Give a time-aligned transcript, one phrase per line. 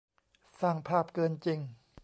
[0.59, 1.59] สร้างภาพเกินจริง